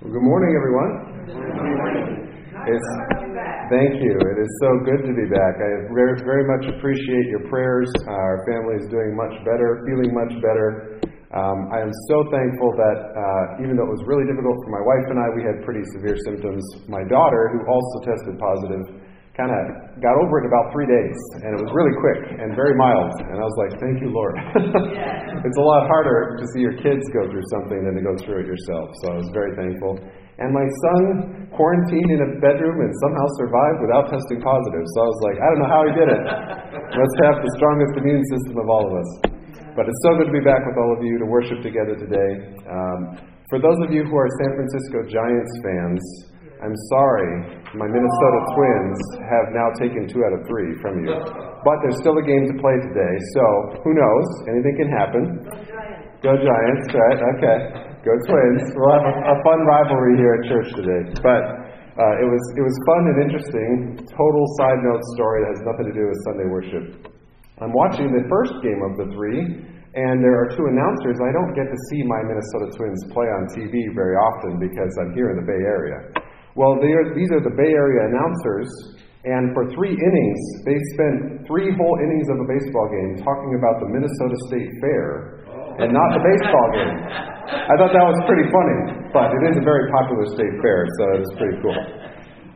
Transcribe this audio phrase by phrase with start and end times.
[0.00, 0.92] Well, good morning, everyone.
[1.28, 2.88] It's,
[3.68, 4.16] thank you.
[4.16, 5.60] It is so good to be back.
[5.60, 7.92] I very, very much appreciate your prayers.
[8.08, 11.04] Our family is doing much better, feeling much better.
[11.36, 14.80] Um, I am so thankful that uh, even though it was really difficult for my
[14.80, 16.64] wife and I, we had pretty severe symptoms.
[16.88, 19.04] My daughter, who also tested positive,
[19.38, 19.60] kind of
[20.02, 23.14] got over it in about three days, and it was really quick and very mild.
[23.30, 24.34] And I was like, "Thank you, Lord."
[25.46, 28.42] it's a lot harder to see your kids go through something than to go through
[28.42, 28.90] it yourself.
[29.02, 30.02] So I was very thankful.
[30.40, 34.84] And my son quarantined in a bedroom and somehow survived without testing positive.
[34.96, 36.22] So I was like, I don't know how he did it.
[36.96, 39.10] Must have the strongest immune system of all of us.
[39.76, 42.56] But it's so good to be back with all of you to worship together today.
[42.66, 43.20] Um,
[43.52, 46.02] for those of you who are San Francisco Giants fans,
[46.60, 49.00] I'm sorry, my Minnesota Twins
[49.32, 51.16] have now taken two out of three from you.
[51.64, 53.44] But there's still a game to play today, so
[53.80, 54.26] who knows?
[54.44, 55.22] Anything can happen.
[55.40, 57.20] Go Giants, Go Giants, right?
[57.32, 57.58] Okay.
[58.04, 58.64] Go Twins.
[58.76, 61.02] We'll have a, a fun rivalry here at church today.
[61.24, 61.42] But
[61.96, 63.72] uh, it was it was fun and interesting.
[64.12, 66.84] Total side note story that has nothing to do with Sunday worship.
[67.60, 69.40] I'm watching the first game of the three,
[69.96, 71.16] and there are two announcers.
[71.24, 75.12] I don't get to see my Minnesota Twins play on TV very often because I'm
[75.16, 76.20] here in the Bay Area.
[76.58, 78.68] Well, are, these are the Bay Area announcers,
[79.22, 83.78] and for three innings, they spent three whole innings of a baseball game talking about
[83.84, 85.40] the Minnesota State Fair
[85.78, 86.96] and not the baseball game.
[87.50, 88.78] I thought that was pretty funny,
[89.14, 91.80] but it is a very popular state fair, so it was pretty cool.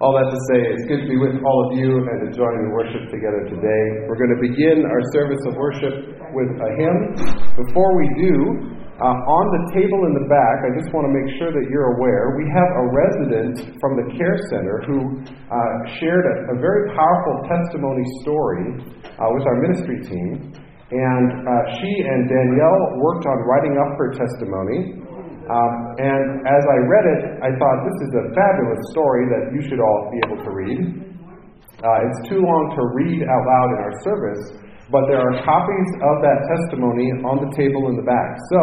[0.03, 2.53] All that to say, it's good to be with all of you and to join
[2.61, 3.85] in worship together today.
[4.11, 5.95] We're going to begin our service of worship
[6.35, 6.99] with a hymn.
[7.55, 8.35] Before we do,
[8.95, 11.99] uh, on the table in the back, I just want to make sure that you're
[11.99, 15.19] aware, we have a resident from the Care Center who
[15.51, 15.59] uh,
[15.99, 18.87] shared a, a, very powerful testimony story
[19.19, 20.55] uh, with our ministry team.
[20.95, 25.03] And uh, she and Danielle worked on writing up her testimony.
[25.51, 29.61] Um, and as I read it, I thought this is a fabulous story that you
[29.67, 30.81] should all be able to read.
[31.83, 34.43] Uh, it's too long to read out loud in our service,
[34.93, 38.37] but there are copies of that testimony on the table in the back.
[38.53, 38.61] So,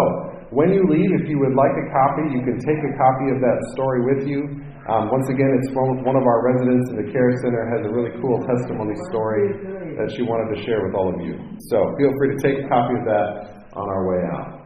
[0.51, 3.39] when you leave, if you would like a copy, you can take a copy of
[3.39, 4.43] that story with you.
[4.91, 7.91] Um, once again, it's from one of our residents in the Care Center has a
[7.93, 11.39] really cool testimony story that she wanted to share with all of you.
[11.71, 14.61] So, feel free to take a copy of that on our way out.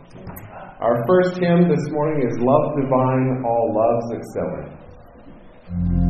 [0.82, 6.05] Our first hymn this morning is Love Divine, All Loves Excelling.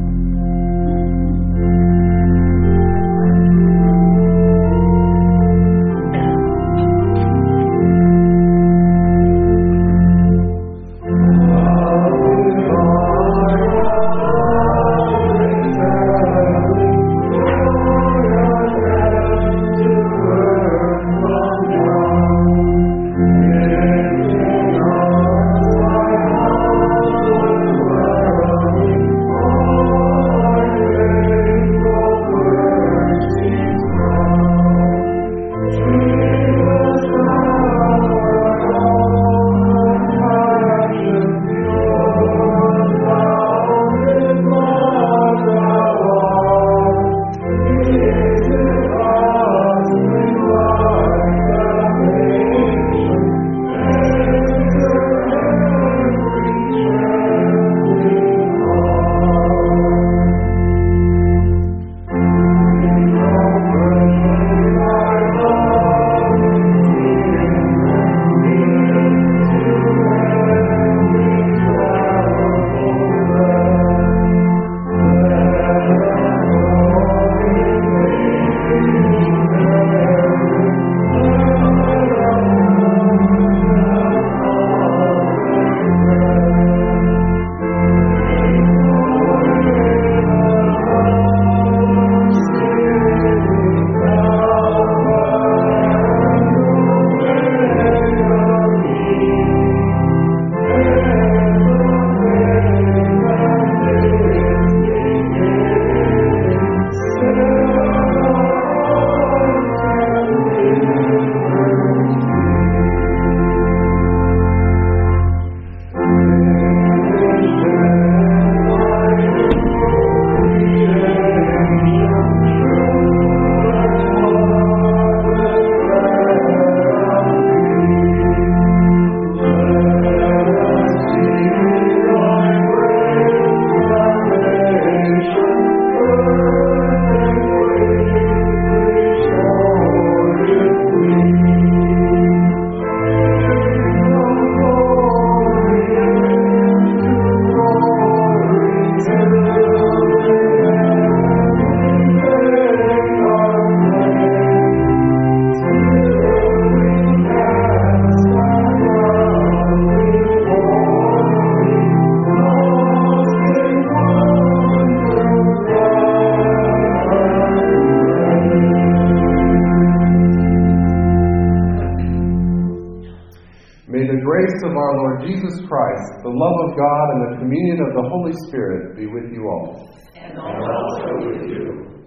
[175.16, 179.06] Lord Jesus Christ, the love of God, and the communion of the Holy Spirit be
[179.08, 179.90] with you all.
[180.16, 182.04] And also with you.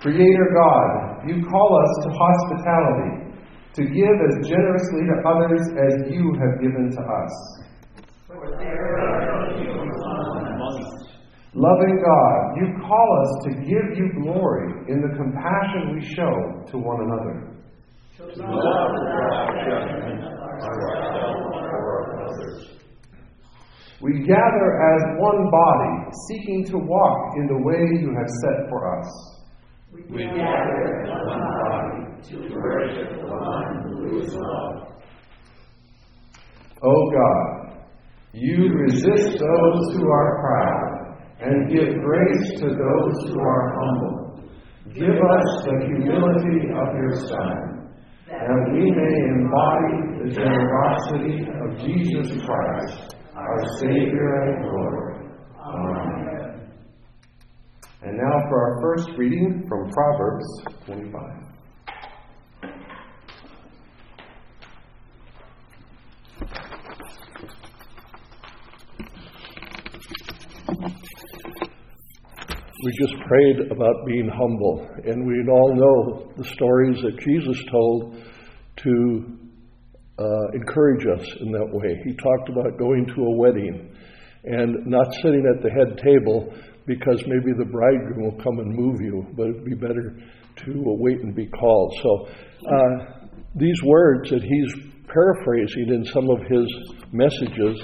[0.00, 3.34] Creator God, you call us to hospitality,
[3.74, 7.32] to give as generously to others as you have given to us.
[11.54, 16.78] Loving God, you call us to give you glory in the compassion we show to
[16.78, 17.54] one another.
[24.00, 28.98] We gather as one body, seeking to walk in the way you have set for
[28.98, 29.08] us.
[30.10, 34.94] We gather as one body to worship the one who is love.
[36.82, 37.84] O God,
[38.32, 41.04] you resist those who are proud
[41.40, 44.24] and give grace to those who are humble.
[44.92, 47.94] Give us the humility of your Son,
[48.28, 55.04] that we may embody the generosity of Jesus Christ, our Savior and Lord.
[55.60, 56.70] Amen.
[58.02, 60.46] And now for our first reading from Proverbs
[60.86, 61.44] 25.
[72.84, 78.22] We just prayed about being humble, and we all know the stories that Jesus told
[78.76, 79.43] to
[80.18, 82.00] uh, encourage us in that way.
[82.04, 83.94] He talked about going to a wedding
[84.44, 86.52] and not sitting at the head table
[86.86, 90.16] because maybe the bridegroom will come and move you, but it'd be better
[90.56, 91.94] to wait and be called.
[92.02, 93.24] So, uh,
[93.56, 94.74] these words that he's
[95.08, 96.66] paraphrasing in some of his
[97.12, 97.80] messages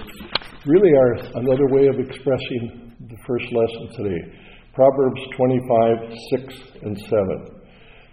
[0.67, 4.38] really are another way of expressing the first lesson today.
[4.75, 7.61] Proverbs 25, 6 and 7.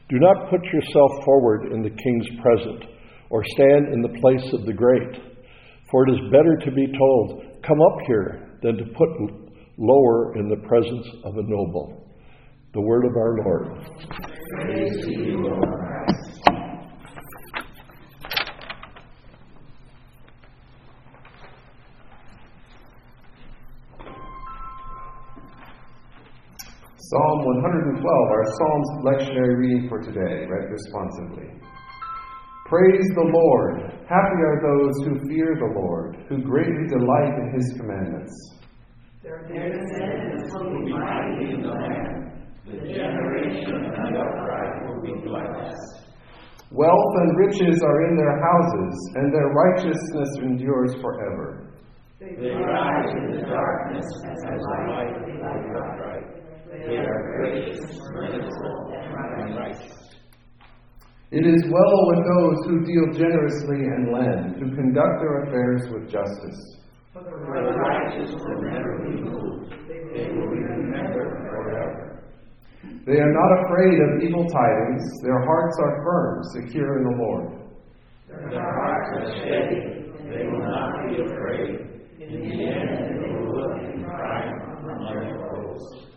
[0.10, 2.86] Do not put yourself forward in the king's presence,
[3.30, 5.22] or stand in the place of the great.
[5.92, 9.10] For it is better to be told, Come up here, than to put
[9.78, 12.08] lower in the presence of a noble.
[12.74, 13.86] The word of our Lord.
[14.62, 15.98] Praise to you, Christ.
[27.10, 31.48] Psalm 112, our Psalms lectionary reading for today, read responsively.
[32.70, 33.80] Praise the Lord.
[34.12, 38.36] Happy are those who fear the Lord, who greatly delight in his commandments.
[39.24, 42.44] Their descendants will be mighty in the land.
[42.68, 46.12] The generation of the upright will be blessed.
[46.72, 51.72] Wealth and riches are in their houses, and their righteousness endures forever.
[52.20, 56.28] They rise in the darkness as a light of the upright.
[56.70, 60.07] They are gracious, merciful, and righteous.
[61.30, 66.10] It is well with those who deal generously and lend, who conduct their affairs with
[66.10, 66.78] justice.
[67.12, 67.32] For the
[67.76, 69.74] righteous will never be moved.
[69.90, 72.24] They will be remembered forever.
[73.06, 77.58] They are not afraid of evil tidings, their hearts are firm, secure in the Lord.
[78.28, 80.08] Their hearts are steady.
[80.32, 81.88] They will not be afraid.
[82.20, 86.08] In the end, they will look in triumph on their foes.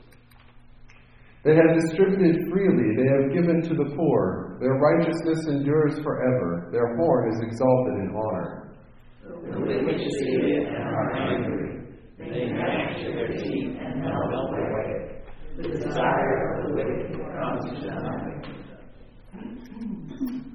[1.42, 4.58] They have distributed freely, they have given to the poor.
[4.60, 8.76] Their righteousness endures forever, their horn is exalted in honor.
[9.22, 11.80] The wicked see it and are angry.
[12.18, 15.22] They gnash their teeth and melt away.
[15.56, 17.90] The desire of the wicked comes to.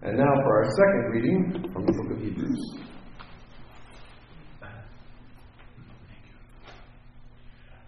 [0.04, 2.77] And now for our second reading from the book of Hebrews.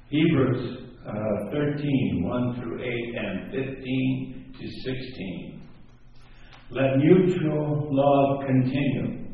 [0.09, 5.61] Hebrews uh, 13, 1 through 8, and 15 to 16.
[6.71, 9.25] Let mutual love continue.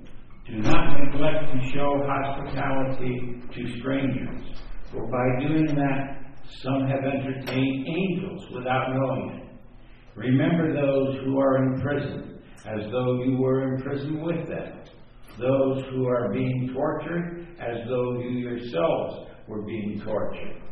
[0.46, 4.42] Do not neglect to show hospitality to strangers,
[4.92, 6.24] for by doing that,
[6.62, 9.44] some have entertained angels without knowing it.
[10.16, 14.84] Remember those who are in prison, as though you were in prison with them.
[15.40, 20.63] Those who are being tortured, as though you yourselves were being tortured.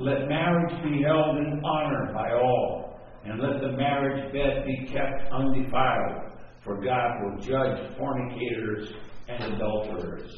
[0.00, 5.32] Let marriage be held in honor by all, and let the marriage bed be kept
[5.32, 8.92] undefiled, for God will judge fornicators
[9.28, 10.30] and adulterers.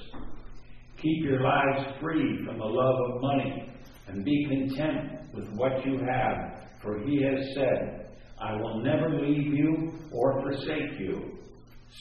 [0.96, 3.70] Keep your lives free from the love of money,
[4.08, 8.08] and be content with what you have, for He has said,
[8.40, 11.38] I will never leave you or forsake you.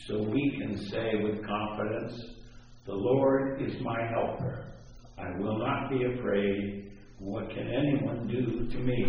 [0.07, 2.13] So we can say with confidence,
[2.85, 4.65] The Lord is my helper.
[5.17, 6.85] I will not be afraid.
[7.19, 9.05] What can anyone do to me?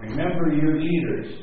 [0.00, 1.34] Remember your leaders,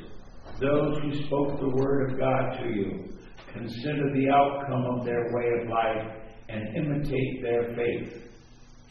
[0.62, 3.04] those who spoke the word of God to you.
[3.52, 8.24] consider the outcome of their way of life, and imitate their faith.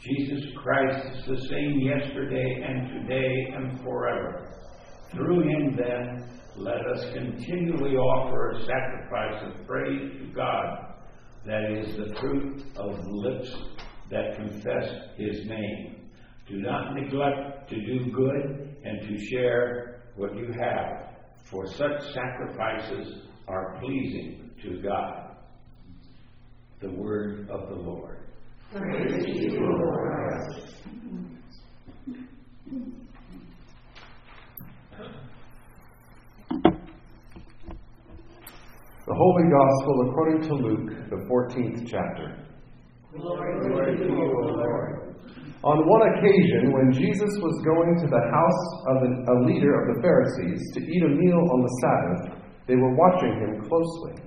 [0.03, 4.47] Jesus Christ is the same yesterday and today and forever.
[5.11, 10.93] Through him, then, let us continually offer a sacrifice of praise to God,
[11.45, 13.55] that is the fruit of lips
[14.09, 16.09] that confess his name.
[16.47, 21.15] Do not neglect to do good and to share what you have,
[21.49, 25.37] for such sacrifices are pleasing to God.
[26.81, 28.19] The word of the Lord.
[28.71, 30.15] Praise to you, Lord.
[39.07, 42.44] The Holy Gospel according to Luke, the 14th chapter.
[45.63, 50.01] On one occasion, when Jesus was going to the house of a leader of the
[50.03, 54.19] Pharisees to eat a meal on the Sabbath, they were watching him closely.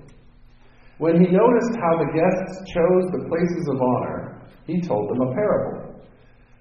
[0.97, 5.33] When he noticed how the guests chose the places of honor, he told them a
[5.37, 6.01] parable.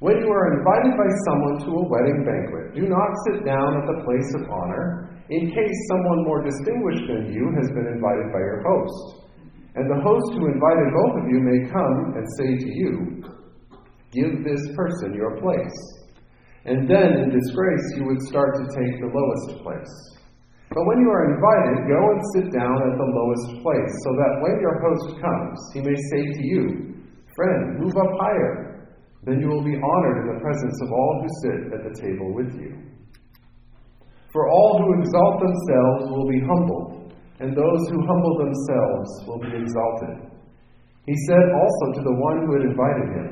[0.00, 3.86] When you are invited by someone to a wedding banquet, do not sit down at
[3.88, 8.38] the place of honor, in case someone more distinguished than you has been invited by
[8.38, 9.27] your host.
[9.74, 12.92] And the host who invited both of you may come and say to you,
[14.10, 15.76] Give this person your place.
[16.64, 19.94] And then, in disgrace, you would start to take the lowest place.
[20.70, 24.40] But when you are invited, go and sit down at the lowest place, so that
[24.40, 26.94] when your host comes, he may say to you,
[27.36, 28.88] Friend, move up higher.
[29.24, 32.34] Then you will be honored in the presence of all who sit at the table
[32.34, 32.76] with you.
[34.32, 36.97] For all who exalt themselves will be humbled,
[37.40, 40.28] and those who humble themselves will be exalted.
[41.06, 43.28] He said also to the one who had invited him,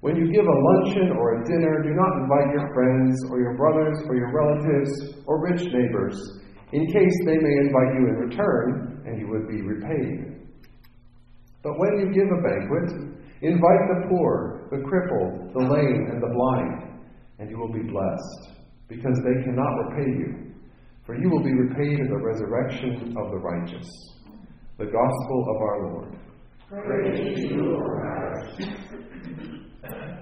[0.00, 3.56] When you give a luncheon or a dinner, do not invite your friends or your
[3.56, 6.16] brothers or your relatives or rich neighbors,
[6.72, 10.46] in case they may invite you in return, and you would be repaid.
[11.62, 16.32] But when you give a banquet, invite the poor, the crippled, the lame, and the
[16.32, 17.00] blind,
[17.38, 20.51] and you will be blessed because they cannot repay you,
[21.04, 23.88] for you will be repaid in the resurrection of the righteous.
[24.78, 26.16] The Gospel of our Lord.
[26.68, 28.02] Praise you, Lord.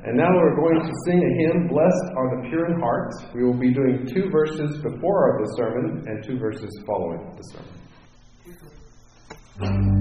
[0.03, 3.13] And now we're going to sing a hymn, Blessed are the Pure in Heart.
[3.35, 7.43] We will be doing two verses before the sermon and two verses following the
[9.59, 10.00] sermon.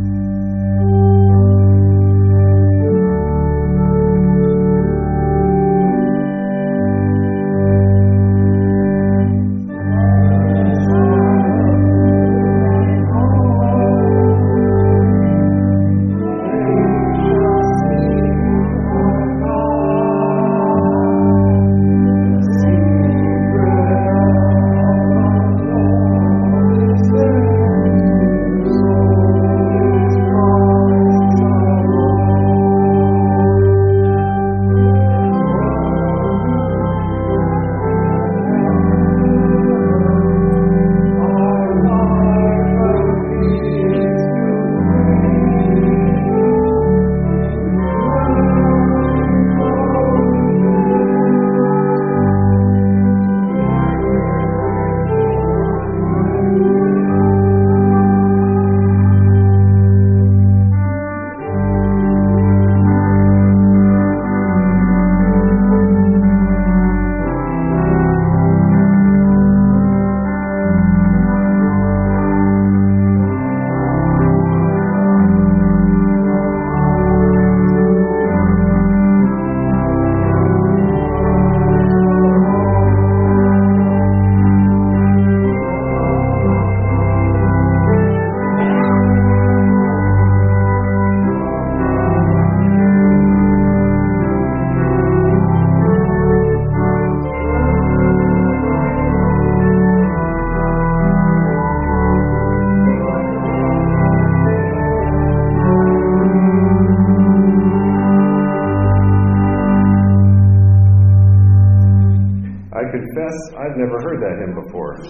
[113.59, 114.95] I've never heard that hymn before.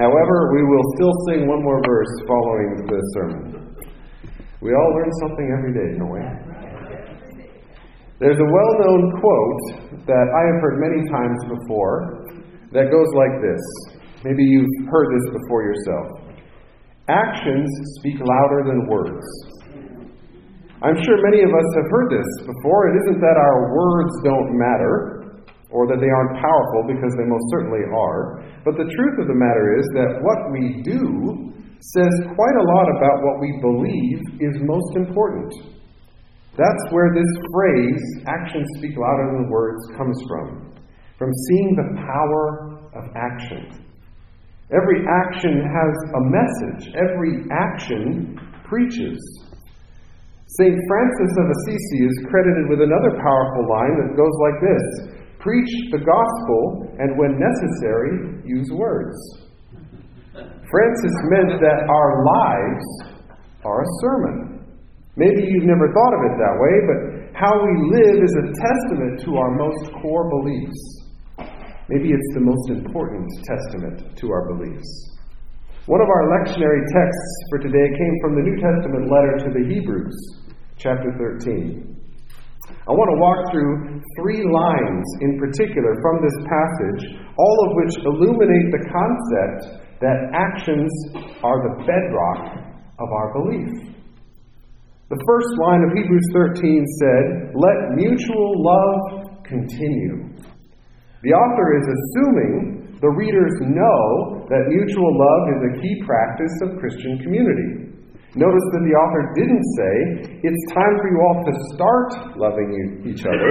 [0.00, 3.76] However, we will still sing one more verse following the sermon.
[4.60, 6.20] We all learn something every day, don't we?
[8.18, 9.60] There's a well known quote
[10.06, 12.24] that I have heard many times before
[12.72, 13.60] that goes like this.
[14.24, 16.24] Maybe you've heard this before yourself.
[17.08, 17.68] Actions
[18.00, 19.20] speak louder than words.
[20.80, 22.88] I'm sure many of us have heard this before.
[22.88, 25.13] It isn't that our words don't matter,
[25.74, 28.46] or that they aren't powerful because they most certainly are.
[28.62, 31.50] But the truth of the matter is that what we do
[31.92, 35.50] says quite a lot about what we believe is most important.
[36.54, 40.78] That's where this phrase, actions speak louder than words, comes from.
[41.18, 43.82] From seeing the power of action.
[44.70, 49.18] Every action has a message, every action preaches.
[50.46, 50.78] St.
[50.86, 54.86] Francis of Assisi is credited with another powerful line that goes like this
[55.44, 59.12] Preach the gospel, and when necessary, use words.
[60.32, 62.86] Francis meant that our lives
[63.60, 64.64] are a sermon.
[65.20, 66.98] Maybe you've never thought of it that way, but
[67.36, 70.80] how we live is a testament to our most core beliefs.
[71.92, 74.88] Maybe it's the most important testament to our beliefs.
[75.84, 79.68] One of our lectionary texts for today came from the New Testament letter to the
[79.68, 80.16] Hebrews,
[80.78, 81.12] chapter
[81.44, 81.93] 13.
[82.64, 87.02] I want to walk through three lines in particular from this passage,
[87.36, 90.92] all of which illuminate the concept that actions
[91.44, 92.64] are the bedrock
[93.00, 93.94] of our belief.
[95.12, 100.32] The first line of Hebrews 13 said, Let mutual love continue.
[101.20, 106.80] The author is assuming the readers know that mutual love is a key practice of
[106.80, 107.83] Christian community.
[108.34, 109.94] Notice that the author didn't say,
[110.42, 113.50] It's time for you all to start loving each other,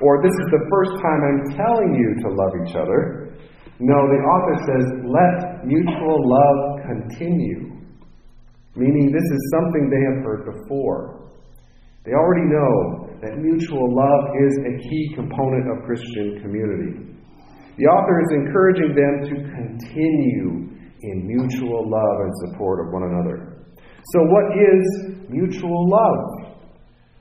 [0.00, 3.36] or this is the first time I'm telling you to love each other.
[3.80, 7.80] No, the author says, let mutual love continue.
[8.76, 11.32] Meaning this is something they have heard before.
[12.04, 17.16] They already know that mutual love is a key component of Christian community.
[17.76, 23.49] The author is encouraging them to continue in mutual love and support of one another.
[24.12, 24.84] So, what is
[25.28, 26.56] mutual love?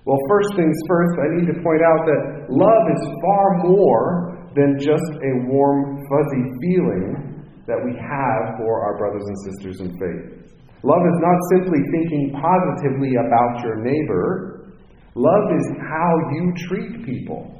[0.06, 4.80] Well, first things first, I need to point out that love is far more than
[4.80, 10.50] just a warm, fuzzy feeling that we have for our brothers and sisters in faith.
[10.82, 14.74] Love is not simply thinking positively about your neighbor.
[15.14, 17.60] Love is how you treat people.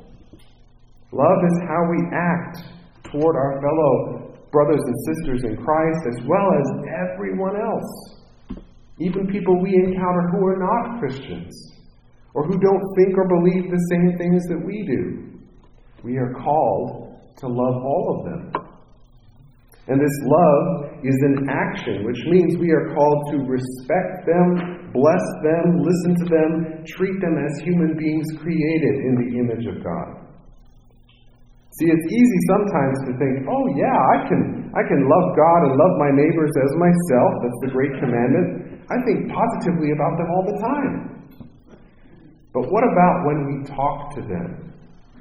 [1.12, 2.64] Love is how we act
[3.12, 6.68] toward our fellow brothers and sisters in Christ as well as
[7.12, 8.19] everyone else.
[9.00, 11.56] Even people we encounter who are not Christians
[12.34, 15.40] or who don't think or believe the same things that we do.
[16.04, 18.70] We are called to love all of them.
[19.90, 25.26] And this love is an action, which means we are called to respect them, bless
[25.42, 30.30] them, listen to them, treat them as human beings created in the image of God.
[31.80, 34.42] See, it's easy sometimes to think, oh yeah, I can
[34.78, 37.32] I can love God and love my neighbors as myself.
[37.42, 38.69] That's the great commandment.
[38.90, 40.96] I think positively about them all the time.
[42.54, 44.70] But what about when we talk to them?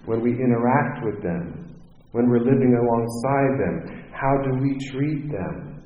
[0.09, 1.77] when we interact with them,
[2.13, 4.09] when we're living alongside them?
[4.11, 5.85] How do we treat them?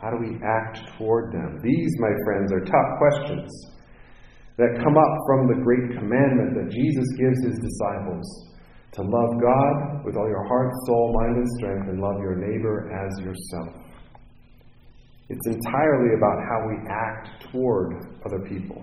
[0.00, 1.60] How do we act toward them?
[1.62, 3.52] These, my friends, are tough questions
[4.56, 8.24] that come up from the great commandment that Jesus gives his disciples
[8.96, 12.88] to love God with all your heart, soul, mind, and strength, and love your neighbor
[12.88, 13.89] as yourself.
[15.30, 17.94] It's entirely about how we act toward
[18.26, 18.82] other people.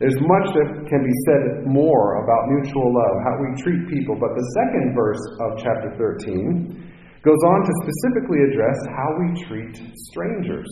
[0.00, 4.32] There's much that can be said more about mutual love, how we treat people, but
[4.32, 6.80] the second verse of chapter 13
[7.20, 9.74] goes on to specifically address how we treat
[10.08, 10.70] strangers.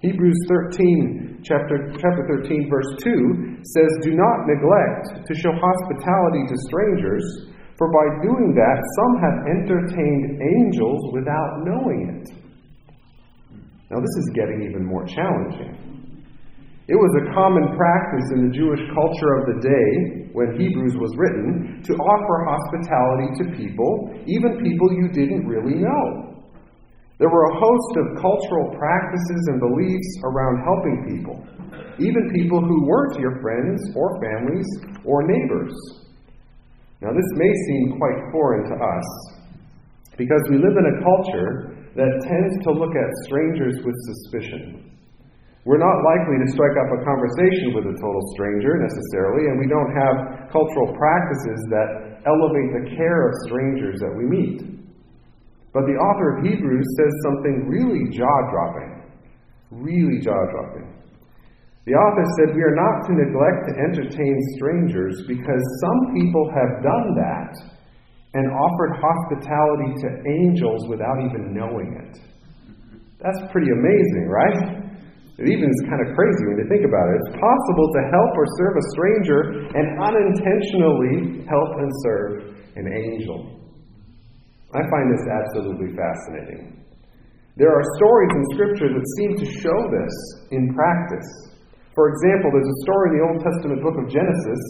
[0.00, 6.56] Hebrews 13, chapter, chapter 13, verse 2 says, Do not neglect to show hospitality to
[6.66, 7.22] strangers,
[7.76, 12.39] for by doing that some have entertained angels without knowing it.
[13.90, 15.74] Now, this is getting even more challenging.
[16.86, 21.10] It was a common practice in the Jewish culture of the day, when Hebrews was
[21.18, 26.30] written, to offer hospitality to people, even people you didn't really know.
[27.18, 31.36] There were a host of cultural practices and beliefs around helping people,
[31.98, 34.66] even people who weren't your friends or families
[35.04, 35.74] or neighbors.
[37.02, 39.08] Now, this may seem quite foreign to us
[40.16, 44.90] because we live in a culture that tends to look at strangers with suspicion.
[45.68, 49.68] We're not likely to strike up a conversation with a total stranger necessarily, and we
[49.68, 54.58] don't have cultural practices that elevate the care of strangers that we meet.
[55.72, 59.04] But the author of Hebrews says something really jaw dropping.
[59.70, 60.90] Really jaw dropping.
[61.86, 66.82] The author said, We are not to neglect to entertain strangers because some people have
[66.82, 67.52] done that
[68.34, 72.14] and offered hospitality to angels without even knowing it.
[73.18, 74.80] That's pretty amazing, right?
[75.40, 77.14] It even is kind of crazy when you think about it.
[77.24, 79.40] It's possible to help or serve a stranger
[79.72, 82.32] and unintentionally help and serve
[82.76, 83.56] an angel.
[84.76, 86.84] I find this absolutely fascinating.
[87.56, 90.14] There are stories in Scripture that seem to show this
[90.52, 91.28] in practice.
[91.96, 94.62] For example, there's a story in the Old Testament book of Genesis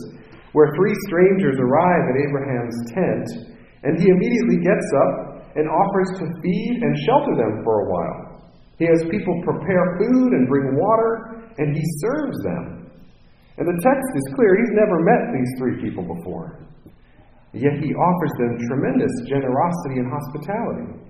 [0.52, 3.26] where three strangers arrive at Abraham's tent,
[3.82, 8.20] and he immediately gets up and offers to feed and shelter them for a while.
[8.78, 12.90] He has people prepare food and bring water, and he serves them.
[13.58, 16.64] And the text is clear he's never met these three people before.
[17.52, 21.09] Yet he offers them tremendous generosity and hospitality.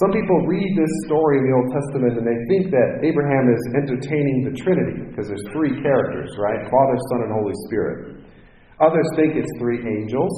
[0.00, 3.60] Some people read this story in the Old Testament and they think that Abraham is
[3.76, 6.64] entertaining the Trinity because there's three characters, right?
[6.72, 8.24] Father, Son, and Holy Spirit.
[8.80, 10.32] Others think it's three angels.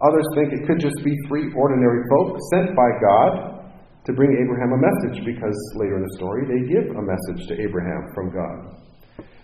[0.00, 3.68] Others think it could just be three ordinary folk sent by God
[4.08, 7.60] to bring Abraham a message because later in the story they give a message to
[7.60, 8.80] Abraham from God.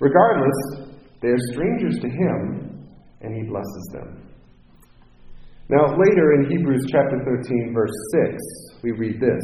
[0.00, 2.88] Regardless, they are strangers to him
[3.20, 4.25] and he blesses them.
[5.68, 9.42] Now, later in Hebrews chapter 13, verse 6, we read this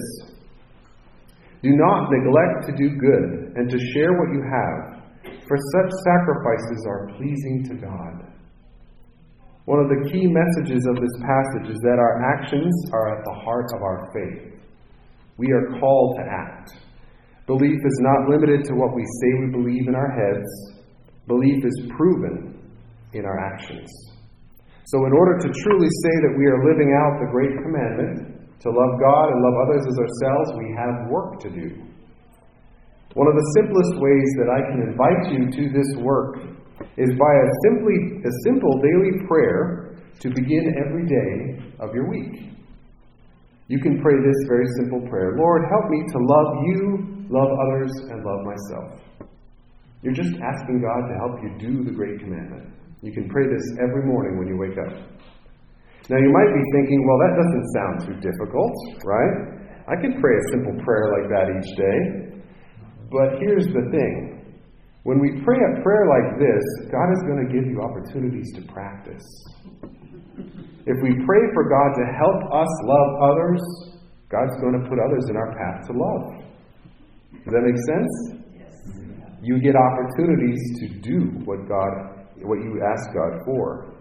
[1.62, 5.02] Do not neglect to do good and to share what you have,
[5.48, 8.32] for such sacrifices are pleasing to God.
[9.64, 13.40] One of the key messages of this passage is that our actions are at the
[13.44, 14.60] heart of our faith.
[15.38, 16.70] We are called to act.
[17.48, 20.46] Belief is not limited to what we say we believe in our heads,
[21.26, 22.62] belief is proven
[23.12, 24.11] in our actions.
[24.84, 28.68] So, in order to truly say that we are living out the great commandment to
[28.68, 31.70] love God and love others as ourselves, we have work to do.
[33.14, 36.42] One of the simplest ways that I can invite you to this work
[36.96, 42.52] is by a simply a simple daily prayer to begin every day of your week.
[43.68, 47.92] You can pray this very simple prayer Lord, help me to love you, love others,
[48.10, 49.00] and love myself.
[50.02, 52.74] You're just asking God to help you do the great commandment.
[53.02, 54.94] You can pray this every morning when you wake up.
[56.06, 59.34] Now, you might be thinking, well, that doesn't sound too difficult, right?
[59.90, 61.98] I can pray a simple prayer like that each day.
[63.10, 64.54] But here's the thing
[65.02, 66.62] when we pray a prayer like this,
[66.94, 69.26] God is going to give you opportunities to practice.
[70.86, 73.62] If we pray for God to help us love others,
[74.30, 76.24] God's going to put others in our path to love.
[77.34, 78.12] Does that make sense?
[78.54, 78.74] Yes.
[79.42, 83.92] You get opportunities to do what God what you ask God for.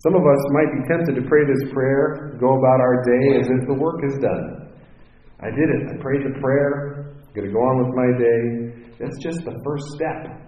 [0.00, 3.48] Some of us might be tempted to pray this prayer, go about our day as
[3.52, 4.72] if the work is done.
[5.40, 5.92] I did it.
[5.92, 7.12] I prayed the prayer.
[7.16, 8.96] I'm going to go on with my day.
[9.00, 10.40] That's just the first step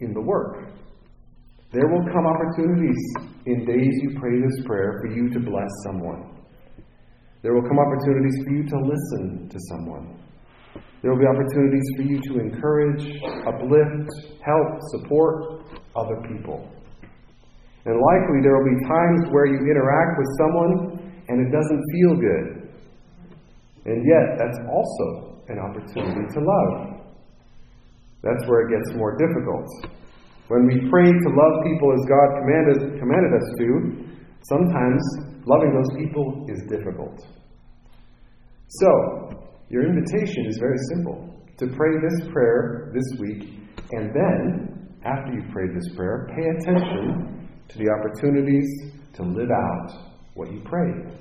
[0.00, 0.70] in the work.
[1.72, 3.02] There will come opportunities
[3.46, 6.38] in days you pray this prayer for you to bless someone.
[7.42, 10.18] There will come opportunities for you to listen to someone.
[11.02, 13.02] There will be opportunities for you to encourage,
[13.46, 14.10] uplift,
[14.42, 15.62] help, support
[15.96, 16.68] other people.
[17.84, 20.72] And likely there will be times where you interact with someone
[21.28, 22.58] and it doesn't feel good.
[23.84, 27.00] And yet, that's also an opportunity to love.
[28.22, 29.64] That's where it gets more difficult.
[30.48, 33.68] When we pray to love people as God commanded, commanded us to,
[34.48, 35.00] sometimes
[35.46, 37.24] loving those people is difficult.
[38.68, 43.60] So, your invitation is very simple to pray this prayer this week,
[43.92, 44.67] and then,
[45.04, 48.66] after you've prayed this prayer, pay attention to the opportunities
[49.14, 49.92] to live out
[50.34, 51.18] what you prayed.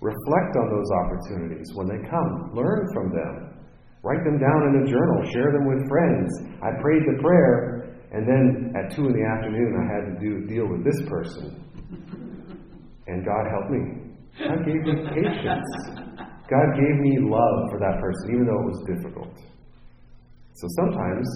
[0.00, 2.50] Reflect on those opportunities when they come.
[2.54, 3.54] Learn from them.
[4.02, 5.30] Write them down in a journal.
[5.32, 6.28] Share them with friends.
[6.58, 10.46] I prayed the prayer, and then at 2 in the afternoon, I had to do,
[10.46, 11.62] deal with this person.
[13.06, 14.02] And God helped me.
[14.38, 15.70] God gave me patience.
[16.50, 19.34] God gave me love for that person, even though it was difficult.
[20.54, 21.26] So sometimes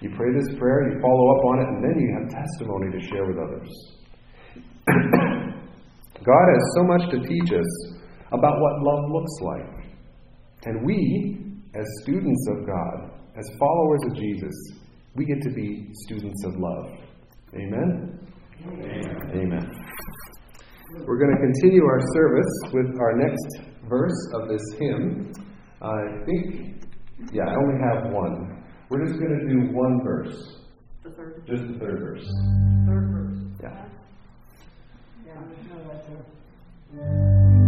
[0.00, 3.00] you pray this prayer, you follow up on it, and then you have testimony to
[3.06, 3.68] share with others.
[6.24, 7.98] God has so much to teach us
[8.32, 9.78] about what love looks like.
[10.64, 11.38] And we,
[11.74, 14.54] as students of God, as followers of Jesus,
[15.14, 16.90] we get to be students of love.
[17.54, 18.18] Amen?
[18.66, 19.04] Amen.
[19.34, 19.88] Amen.
[21.06, 23.46] We're going to continue our service with our next
[23.88, 25.32] verse of this hymn.
[25.80, 26.84] I think,
[27.32, 28.57] yeah, I only have one.
[28.90, 30.56] We're just going to do one verse.
[31.02, 31.46] The third.
[31.46, 32.26] Just the third verse.
[32.86, 33.38] Third verse.
[33.62, 33.84] Yeah.
[35.26, 35.34] Yeah,
[35.68, 36.08] no, that's
[37.04, 37.67] a.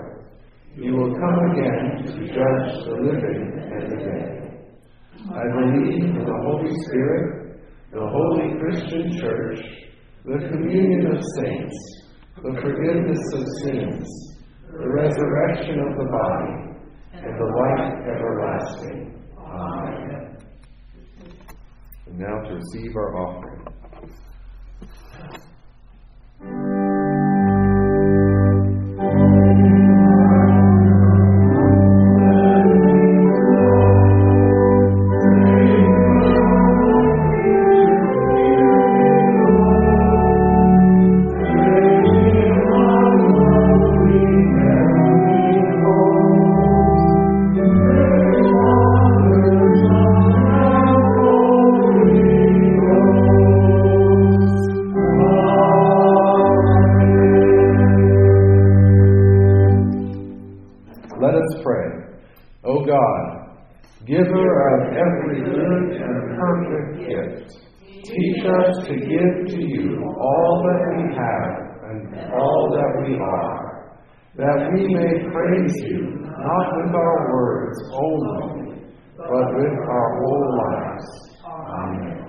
[0.75, 4.41] He will come again to judge the living and the dead.
[5.29, 7.59] I believe in the Holy Spirit,
[7.91, 9.59] the holy Christian church,
[10.23, 11.77] the communion of saints,
[12.37, 14.07] the forgiveness of sins,
[14.71, 16.71] the resurrection of the body,
[17.13, 18.99] and the life everlasting.
[19.37, 20.37] Amen.
[22.07, 23.50] And now to receive our offering.
[75.33, 78.79] Praise you, not with our words only,
[79.17, 81.07] but with our whole lives.
[81.45, 82.21] Amen.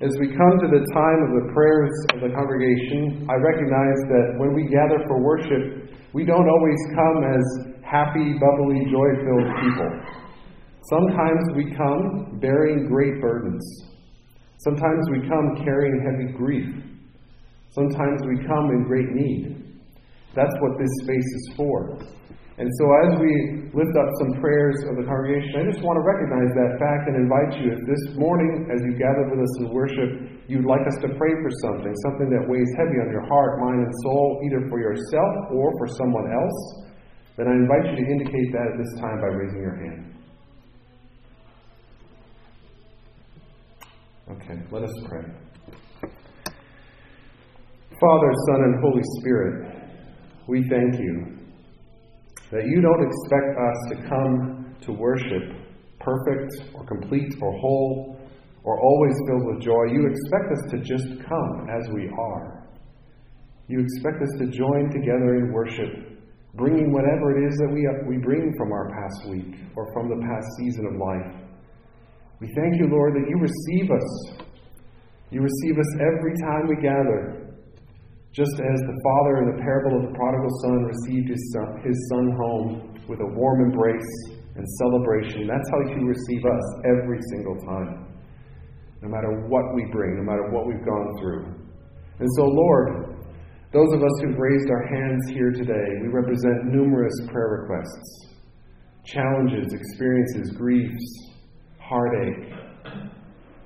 [0.00, 4.26] As we come to the time of the prayers of the congregation, I recognize that
[4.38, 7.44] when we gather for worship, we don't always come as
[7.84, 9.90] happy, bubbly, joy filled people.
[10.88, 13.62] Sometimes we come bearing great burdens.
[14.64, 16.66] Sometimes we come carrying heavy grief.
[17.70, 19.60] Sometimes we come in great need.
[20.34, 21.98] That's what this space is for.
[22.60, 23.32] And so, as we
[23.72, 27.16] lift up some prayers of the congregation, I just want to recognize that fact and
[27.16, 31.00] invite you, if this morning, as you gather with us in worship, you'd like us
[31.00, 34.68] to pray for something, something that weighs heavy on your heart, mind, and soul, either
[34.68, 36.58] for yourself or for someone else,
[37.40, 40.10] then I invite you to indicate that at this time by raising your hand.
[44.36, 45.24] Okay, let us pray.
[48.00, 49.76] Father, Son, and Holy Spirit,
[50.48, 51.36] we thank you
[52.50, 55.60] that you don't expect us to come to worship
[56.00, 58.18] perfect or complete or whole
[58.64, 59.92] or always filled with joy.
[59.92, 62.66] You expect us to just come as we are.
[63.68, 66.18] You expect us to join together in worship,
[66.54, 70.26] bringing whatever it is that we, we bring from our past week or from the
[70.26, 71.36] past season of life.
[72.40, 74.48] We thank you, Lord, that you receive us.
[75.30, 77.49] You receive us every time we gather.
[78.32, 81.98] Just as the father in the parable of the prodigal son received his son, his
[82.14, 84.14] son home with a warm embrace
[84.54, 88.06] and celebration, that's how you receive us every single time.
[89.02, 91.60] No matter what we bring, no matter what we've gone through.
[92.20, 93.18] And so, Lord,
[93.72, 98.34] those of us who've raised our hands here today, we represent numerous prayer requests,
[99.04, 101.32] challenges, experiences, griefs,
[101.80, 102.52] heartache.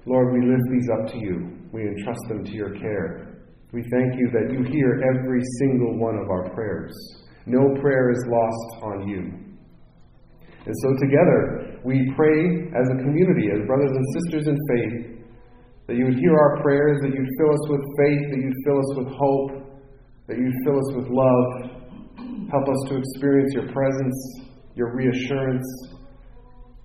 [0.07, 1.59] Lord, we lift these up to you.
[1.72, 3.23] We entrust them to your care.
[3.74, 6.94] We thank you that you hear every single one of our prayers.
[7.44, 9.34] No prayer is lost on you.
[10.64, 15.26] And so, together, we pray as a community, as brothers and sisters in faith,
[15.88, 18.78] that you would hear our prayers, that you'd fill us with faith, that you'd fill
[18.78, 19.50] us with hope,
[20.28, 21.74] that you'd fill us with love.
[22.54, 24.14] Help us to experience your presence,
[24.76, 25.66] your reassurance,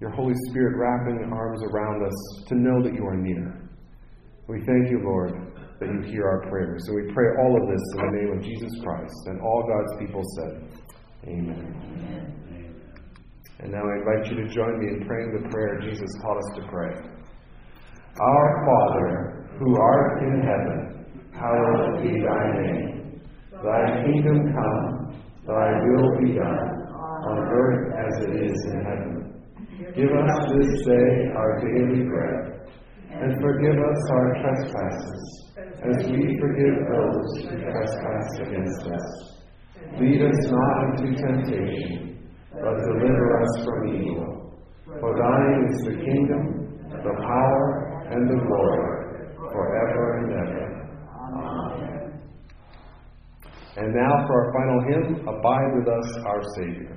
[0.02, 3.70] your Holy Spirit wrapping arms around us, to know that you are near.
[4.48, 5.49] We thank you, Lord,
[5.80, 6.84] that you hear our prayers.
[6.88, 9.20] So we pray all of this in the name of Jesus Christ.
[9.28, 10.70] And all God's people said,
[11.28, 11.56] Amen.
[11.56, 12.40] Amen.
[13.60, 16.50] And now I invite you to join me in praying the prayer Jesus taught us
[16.56, 16.96] to pray.
[18.20, 23.22] Our Father, who art in heaven, hallowed be thy name.
[23.52, 26.88] Thy kingdom come, thy will be done,
[27.28, 29.20] on earth as it is in heaven.
[29.96, 32.70] Give us this day our daily bread,
[33.12, 35.49] and forgive us our trespasses
[35.80, 39.08] as we forgive those who trespass against us.
[40.00, 44.60] Lead us not into temptation, but deliver us from evil.
[45.00, 46.44] For thine is the kingdom,
[46.90, 47.68] the power,
[48.12, 49.00] and the glory
[49.38, 50.66] forever and ever.
[51.34, 52.00] Amen.
[53.78, 56.96] And now for our final hymn, Abide with Us, Our Savior.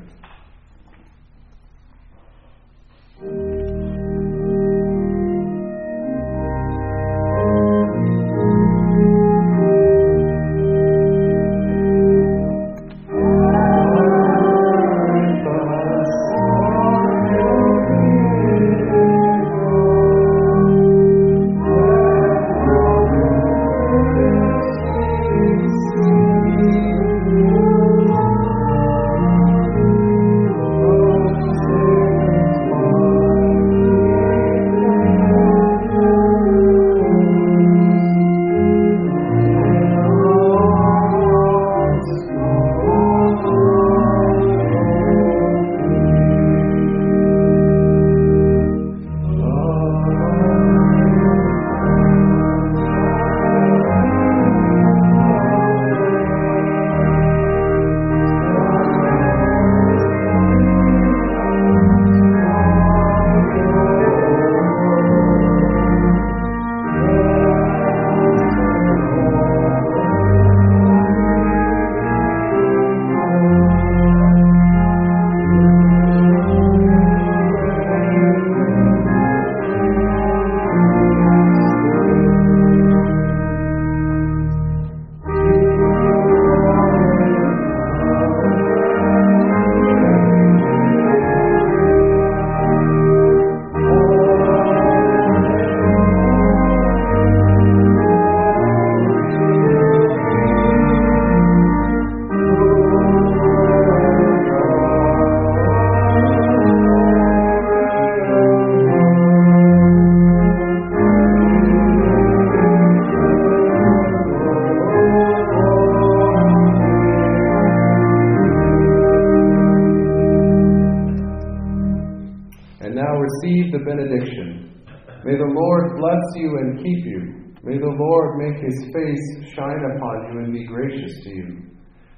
[128.33, 131.63] Lord make his face shine upon you and be gracious to you.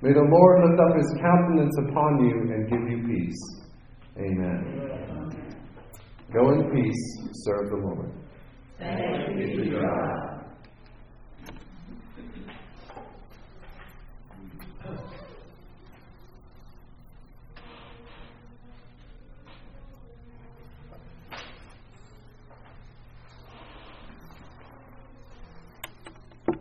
[0.03, 3.63] May the Lord lift up his countenance upon you and give you peace.
[4.19, 4.61] Amen.
[6.33, 8.13] Go in peace, serve the Lord.
[8.79, 10.35] Thank you, God.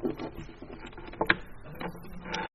[0.04, 0.63] 私